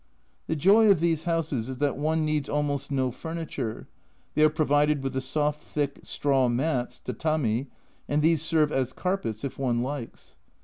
[0.47, 3.87] The joy of these houses is that one needs almost no furniture,
[4.33, 7.67] they are provided with the soft, thick straw mats (tatami),
[8.09, 10.37] and these serve as carpets if one likes.